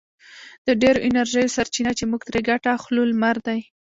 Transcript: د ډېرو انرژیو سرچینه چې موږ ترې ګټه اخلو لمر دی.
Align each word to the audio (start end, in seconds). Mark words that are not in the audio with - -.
د 0.67 0.69
ډېرو 0.81 0.99
انرژیو 1.09 1.53
سرچینه 1.55 1.91
چې 1.97 2.03
موږ 2.11 2.21
ترې 2.27 2.41
ګټه 2.49 2.69
اخلو 2.77 3.01
لمر 3.11 3.37
دی. 3.47 3.59